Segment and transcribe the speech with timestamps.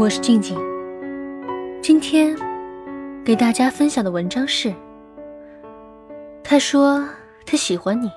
[0.00, 0.58] 我是静静。
[1.82, 2.34] 今天
[3.22, 4.72] 给大家分享的文章是：
[6.42, 7.06] 他说
[7.44, 8.10] 他喜欢你，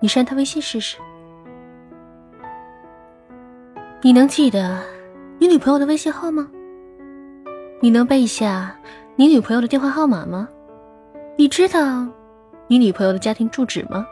[0.00, 0.98] 你删他微信试试。
[4.02, 4.82] 你能记得
[5.38, 6.46] 你女朋友的微信号吗？
[7.80, 8.78] 你能背一下
[9.16, 10.46] 你女朋友的电话号码吗？
[11.38, 12.06] 你知道
[12.66, 14.06] 你女朋友的家庭住址吗？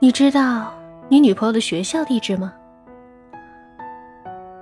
[0.00, 0.70] 你知道
[1.08, 2.52] 你女朋友的学校地址吗？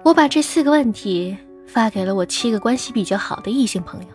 [0.07, 4.07] 我把这四个问题发给了我七个关系比较好的异性朋友，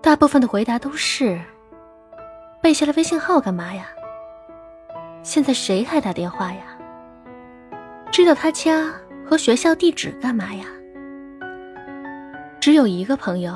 [0.00, 1.40] 大部分的回答都是：
[2.62, 3.88] 背下了微信号干嘛呀？
[5.24, 6.62] 现在谁还打电话呀？
[8.12, 8.94] 知道他家
[9.26, 10.64] 和学校地址干嘛呀？
[12.60, 13.52] 只有一个朋友，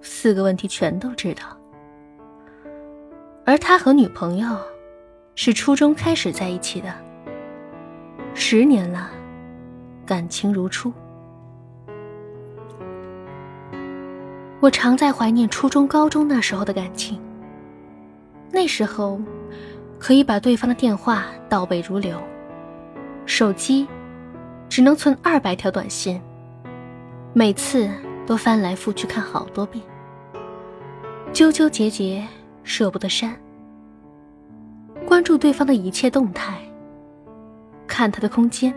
[0.00, 1.42] 四个问题全都知道，
[3.44, 4.56] 而他和女朋友
[5.34, 6.90] 是初中开始在一起的，
[8.32, 9.10] 十年了。
[10.10, 10.92] 感情如初，
[14.58, 17.22] 我常在怀念初中、高中那时候的感情。
[18.50, 19.20] 那时候，
[20.00, 22.20] 可以把对方的电话倒背如流，
[23.24, 23.86] 手机
[24.68, 26.20] 只能存二百条短信，
[27.32, 27.88] 每次
[28.26, 29.80] 都翻来覆去看好多遍，
[31.32, 32.26] 纠纠结结
[32.64, 33.32] 舍不得删，
[35.06, 36.58] 关注对方的一切动态，
[37.86, 38.74] 看他的空间。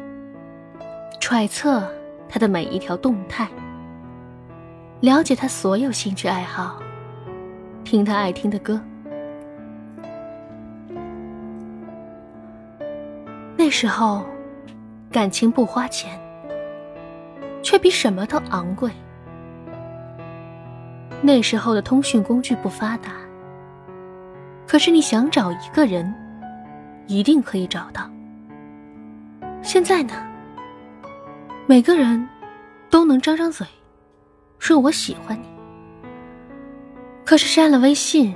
[1.33, 1.83] 揣测
[2.29, 3.47] 他的每一条动态，
[4.99, 6.77] 了解他所有兴趣爱好，
[7.83, 8.79] 听他爱听的歌。
[13.57, 14.23] 那时候，
[15.11, 16.19] 感情不花钱，
[17.63, 18.91] 却比什么都昂贵。
[21.19, 23.09] 那时候的通讯工具不发达，
[24.67, 26.13] 可是你想找一个人，
[27.07, 28.07] 一定可以找到。
[29.63, 30.13] 现在呢？
[31.65, 32.27] 每个人
[32.89, 33.65] 都能张张嘴，
[34.59, 35.47] 说我喜欢你。
[37.23, 38.35] 可是删了微信，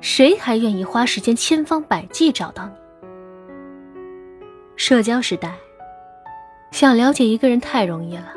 [0.00, 2.74] 谁还愿意花时间千方百计找到你？
[4.76, 5.52] 社交时代，
[6.70, 8.32] 想了解一个人太容易了。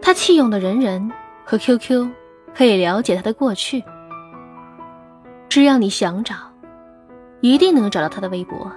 [0.00, 1.10] 他弃用的人人
[1.44, 2.08] 和 QQ，
[2.54, 3.82] 可以了解他的过去。
[5.48, 6.36] 只要你想找，
[7.40, 8.70] 一定能找到他的微博，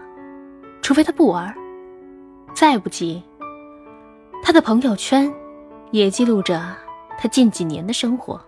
[0.81, 1.55] 除非他不玩，
[2.55, 3.22] 再不济。
[4.44, 5.31] 他的朋友圈
[5.91, 6.62] 也记录着
[7.18, 8.40] 他近几年的生活。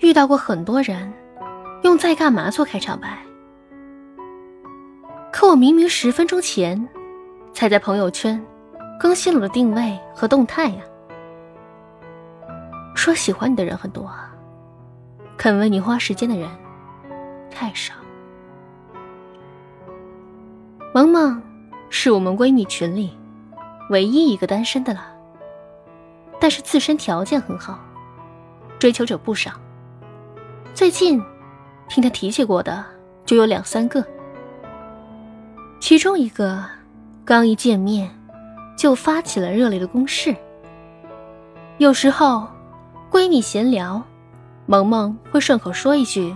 [0.00, 1.12] 遇到过很多人
[1.82, 3.18] 用“在干嘛”做开场白，
[5.32, 6.88] 可我明明十分钟前
[7.52, 8.44] 才在朋友圈
[9.00, 10.82] 更新了我的定位和动态呀。
[12.94, 14.10] 说喜欢你的人很多，
[15.38, 16.48] 肯为你花时间的人
[17.50, 17.94] 太少。
[20.92, 21.42] 萌萌。
[21.88, 23.16] 是我们闺蜜群里
[23.90, 25.06] 唯一一个单身的了，
[26.40, 27.78] 但是自身条件很好，
[28.78, 29.52] 追求者不少。
[30.74, 31.22] 最近
[31.88, 32.84] 听她提起过的
[33.24, 34.04] 就有两三个，
[35.80, 36.64] 其中一个
[37.24, 38.10] 刚一见面
[38.76, 40.34] 就发起了热烈的攻势。
[41.78, 42.46] 有时候
[43.10, 44.02] 闺蜜闲聊，
[44.66, 46.34] 萌萌会顺口说一句：“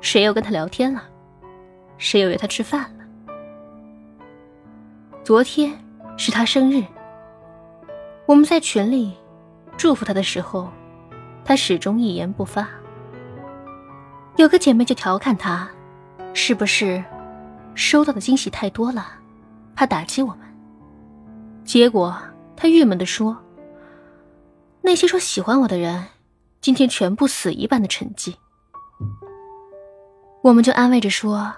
[0.00, 1.02] 谁又跟她聊天了？
[1.98, 2.90] 谁又约她吃饭？”
[5.30, 5.72] 昨天
[6.16, 6.84] 是他生日，
[8.26, 9.16] 我们在群里
[9.76, 10.68] 祝福他的时候，
[11.44, 12.68] 他始终一言不发。
[14.38, 15.70] 有个姐妹就调侃他，
[16.34, 17.04] 是不是
[17.76, 19.06] 收到的惊喜太多了，
[19.76, 20.40] 怕打击我们？
[21.62, 22.12] 结果
[22.56, 23.38] 他郁闷的说
[24.82, 26.06] ：“那些说喜欢我的人，
[26.60, 28.34] 今天全部死一般的沉寂。”
[30.42, 31.54] 我们就安慰着说：“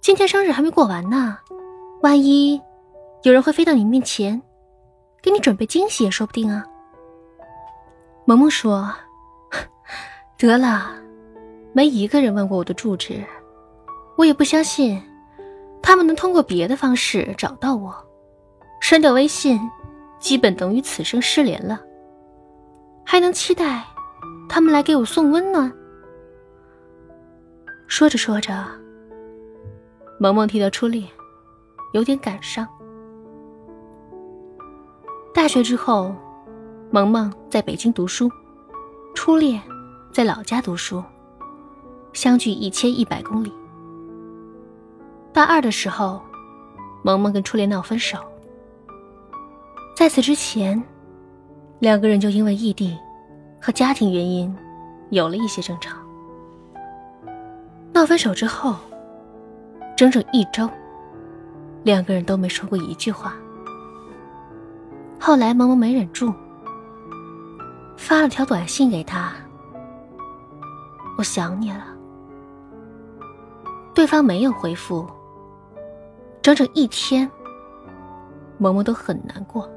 [0.00, 1.36] 今天生日还没过完呢。”
[2.02, 2.60] 万一
[3.22, 4.40] 有人会飞到你面前，
[5.22, 6.64] 给你准备惊喜也说不定啊。
[8.24, 8.90] 萌萌说
[10.38, 10.90] ：“得了，
[11.74, 13.22] 没一个人问过我的住址，
[14.16, 14.98] 我也不相信
[15.82, 17.94] 他们能通过别的方式找到我。
[18.80, 19.60] 删掉微信，
[20.18, 21.78] 基本等于此生失联了，
[23.04, 23.84] 还能期待
[24.48, 25.70] 他们来给我送温暖？”
[27.86, 28.66] 说着说着，
[30.18, 31.06] 萌萌提到初恋。
[31.92, 32.66] 有点感伤。
[35.32, 36.14] 大学之后，
[36.90, 38.30] 萌萌在北京读书，
[39.14, 39.60] 初恋
[40.12, 41.02] 在老家读书，
[42.12, 43.52] 相距一千一百公里。
[45.32, 46.20] 大二的时候，
[47.02, 48.18] 萌萌跟初恋闹分手。
[49.96, 50.82] 在此之前，
[51.78, 52.98] 两个人就因为异地
[53.60, 54.54] 和家庭原因
[55.10, 55.96] 有了一些争吵。
[57.92, 58.76] 闹分手之后，
[59.96, 60.68] 整整一周，
[61.82, 63.34] 两个人都没说过一句话。
[65.18, 66.32] 后来，萌萌没忍住，
[67.96, 69.32] 发了条短信给他
[71.18, 71.86] ：“我想你了。”
[73.94, 75.06] 对方没有回复。
[76.42, 77.30] 整整一天，
[78.56, 79.68] 萌萌都很难过。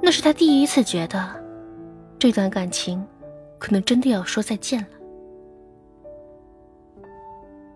[0.00, 1.28] 那是他第一次觉得，
[2.18, 3.06] 这段感情
[3.58, 4.88] 可能真的要说再见了。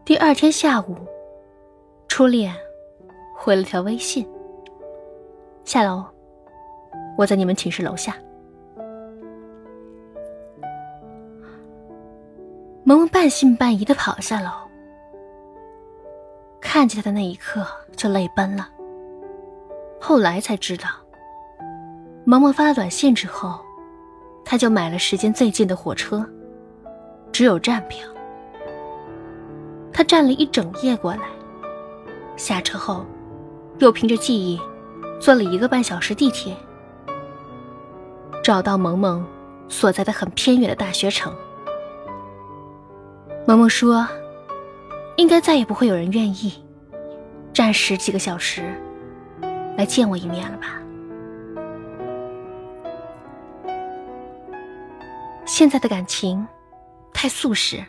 [0.02, 0.96] 第二天下午，
[2.16, 2.54] 初恋
[3.34, 4.24] 回了条微信
[5.66, 6.04] ：“下楼，
[7.18, 8.16] 我在你们寝室楼下。”
[12.84, 14.48] 萌萌半信半疑的跑下楼。
[16.60, 17.66] 看见他的那一刻
[17.96, 18.68] 就泪奔了。
[20.00, 20.88] 后来才知道，
[22.24, 23.58] 萌萌发了短信之后，
[24.44, 26.24] 他就买了时间最近的火车，
[27.32, 28.06] 只有站票。
[29.92, 31.22] 他站了一整夜过来，
[32.36, 33.04] 下车后，
[33.78, 34.60] 又凭着记忆，
[35.20, 36.56] 坐了一个半小时地铁，
[38.42, 39.24] 找到萌萌
[39.68, 41.32] 所在的很偏远的大学城。
[43.46, 44.06] 萌萌说
[45.16, 46.52] ：“应该再也不会有人愿意。”
[47.52, 48.74] 站十几个小时
[49.78, 50.80] 来见我一面了吧？
[55.46, 56.44] 现在的感情
[57.12, 57.84] 太速食，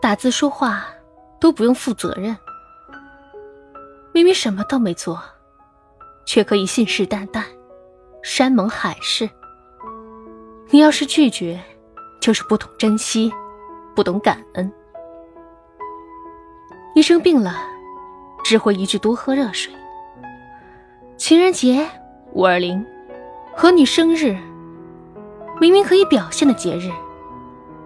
[0.00, 0.86] 打字说话
[1.38, 2.34] 都不用负责任。
[4.20, 5.18] 明明什么都没做，
[6.26, 7.42] 却可以信誓旦旦、
[8.22, 9.26] 山盟海誓。
[10.68, 11.58] 你要是拒绝，
[12.20, 13.32] 就是不懂珍惜，
[13.96, 14.70] 不懂感恩。
[16.94, 17.62] 你生病了。
[18.44, 19.72] 只会一句多喝热水。
[21.16, 21.88] 情人节、
[22.32, 22.84] 五二零，
[23.54, 24.36] 和你生日，
[25.58, 26.90] 明明可以表现的节日，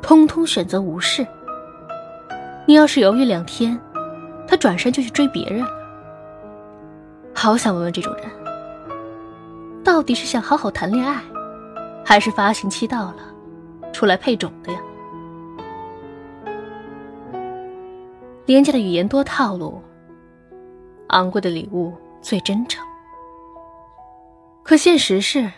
[0.02, 1.25] 通通选择无视。
[2.66, 3.78] 你要是犹豫两天，
[4.48, 5.83] 他转身就去追别人了。
[7.34, 8.25] 好想问问这种人，
[9.84, 11.20] 到底是想好好谈恋爱，
[12.04, 13.16] 还是发情期到了，
[13.92, 14.81] 出来配种的呀？
[18.46, 19.82] 廉价的语言多套路。
[21.08, 22.84] 昂贵的礼物最真诚，
[24.64, 25.48] 可现实是，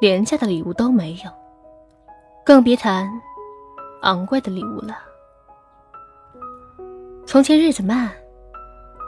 [0.00, 1.30] 廉价的礼物都没有，
[2.44, 3.10] 更别谈
[4.02, 4.98] 昂贵的礼物了。
[7.26, 8.12] 从前日子慢，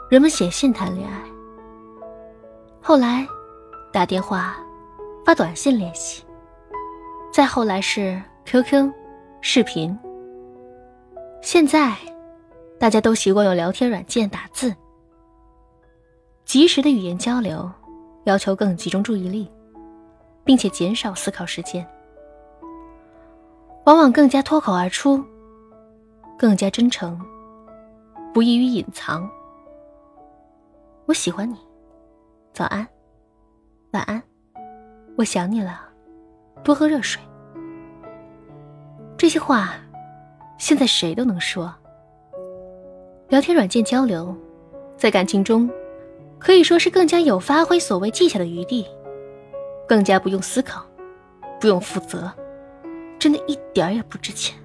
[0.09, 1.21] 人们写信谈恋爱，
[2.91, 3.25] 后来
[3.93, 4.57] 打电话、
[5.25, 6.25] 发短信联系，
[7.33, 8.93] 再后来是 QQ、
[9.41, 9.97] 视频，
[11.41, 11.95] 现在
[12.81, 14.75] 大家都习惯用聊天软件打字。
[16.45, 17.71] 及时的语言交流，
[18.25, 19.49] 要求更集中注意力，
[20.43, 21.87] 并且减少思考时间，
[23.85, 25.25] 往往更加脱口而出，
[26.37, 27.17] 更加真诚，
[28.35, 29.31] 不易于隐藏。
[31.07, 31.57] 我喜欢你，
[32.53, 32.87] 早安，
[33.93, 34.23] 晚安，
[35.17, 35.81] 我想你了，
[36.65, 37.23] 多喝热水。
[39.17, 39.75] 这些话，
[40.59, 41.73] 现在谁都能说。
[43.29, 44.37] 聊天软件交流，
[44.97, 45.71] 在感情中。
[46.39, 48.87] 可以说是更加有发挥所谓技巧的余地，
[49.87, 50.83] 更加不用思考，
[51.61, 52.33] 不用负责，
[53.19, 54.59] 真的一点也不值钱。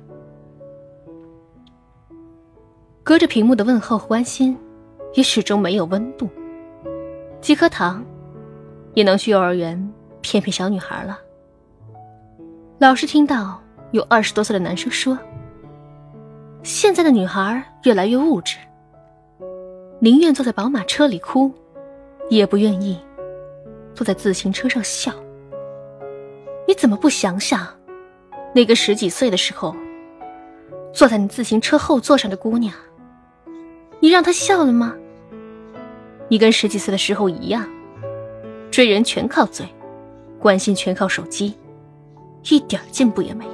[3.04, 4.58] 隔着屏幕的问候和关心，
[5.16, 6.30] 也始终没有温度。
[7.46, 8.04] 几颗糖，
[8.96, 11.20] 也能去幼儿园骗骗小女孩了。
[12.80, 13.62] 老师听到
[13.92, 15.16] 有二十多岁的男生说
[16.66, 18.58] ：“现在的女孩越来越物质，
[20.00, 21.54] 宁愿坐在宝马车里哭。”
[22.32, 23.00] 也不愿意
[23.94, 25.14] 坐在自行车上笑。
[26.68, 27.68] 你怎么不想想，
[28.56, 29.76] 那个十几岁的时候
[30.92, 32.74] 坐在你自行车后座上的姑娘？
[34.00, 34.96] 你让她笑了吗？
[36.36, 37.66] 你跟十几岁的时候一样，
[38.70, 39.66] 追人全靠嘴，
[40.38, 41.58] 关心全靠手机，
[42.50, 43.52] 一点进步也没有。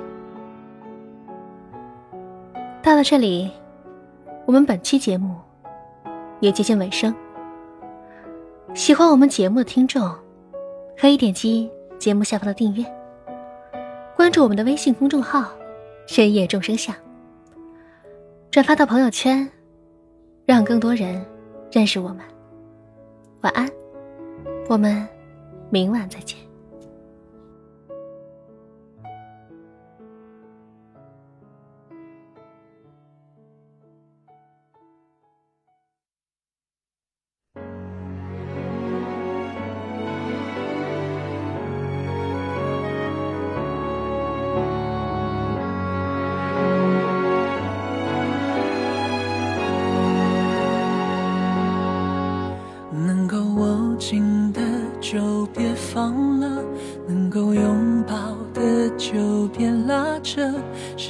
[2.82, 3.52] 到了这里，
[4.48, 5.36] 我们本期节目
[6.40, 7.14] 也接近尾声。
[8.74, 10.12] 喜欢我们节目的听众，
[10.98, 11.70] 可以点击
[12.00, 12.84] 节目下方的订阅，
[14.16, 15.52] 关注我们的微信公众号
[16.10, 16.96] “深夜众生相”，
[18.50, 19.48] 转发到朋友圈，
[20.48, 21.24] 让更多人
[21.72, 22.31] 认识我们。
[23.42, 23.68] 晚安，
[24.70, 25.08] 我们
[25.72, 26.38] 明晚再见。